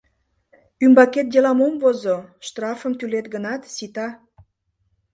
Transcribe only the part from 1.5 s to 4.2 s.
ом возо, штрафым тӱлет гынат, сита.